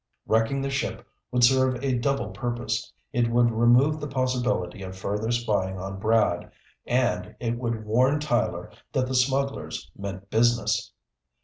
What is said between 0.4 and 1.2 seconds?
the ship